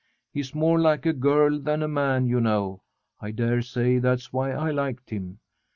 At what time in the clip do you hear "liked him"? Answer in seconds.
4.71-5.37